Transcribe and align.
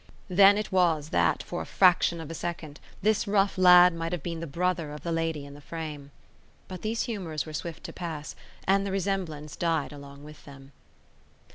Then 0.31 0.57
it 0.57 0.71
was 0.71 1.09
that, 1.09 1.43
for 1.43 1.61
a 1.61 1.65
fraction 1.67 2.19
of 2.19 2.31
a 2.31 2.33
second, 2.33 2.79
this 3.03 3.27
rough 3.27 3.55
lad 3.55 3.93
might 3.93 4.11
have 4.11 4.23
been 4.23 4.39
the 4.39 4.47
brother 4.47 4.91
of 4.91 5.03
the 5.03 5.11
lady 5.11 5.45
in 5.45 5.53
the 5.53 5.61
frame. 5.61 6.09
But 6.67 6.81
these 6.81 7.03
humours 7.03 7.45
were 7.45 7.53
swift 7.53 7.83
to 7.83 7.93
pass; 7.93 8.35
and 8.63 8.83
the 8.83 8.91
resemblance 8.91 9.55
died 9.55 9.93
along 9.93 10.23
with 10.23 10.43
them. 10.43 10.71